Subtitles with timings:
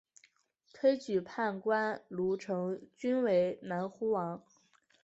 [0.73, 4.41] 推举判官卢成均为南平王。